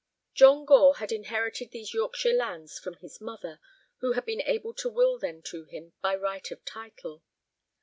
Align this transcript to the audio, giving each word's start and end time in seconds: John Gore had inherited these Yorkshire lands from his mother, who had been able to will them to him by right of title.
John 0.33 0.65
Gore 0.65 0.95
had 0.95 1.11
inherited 1.11 1.69
these 1.69 1.93
Yorkshire 1.93 2.33
lands 2.33 2.79
from 2.79 2.95
his 2.95 3.21
mother, 3.21 3.59
who 3.99 4.13
had 4.13 4.25
been 4.25 4.41
able 4.41 4.73
to 4.73 4.89
will 4.89 5.19
them 5.19 5.43
to 5.43 5.65
him 5.65 5.93
by 6.01 6.15
right 6.15 6.49
of 6.49 6.65
title. 6.65 7.21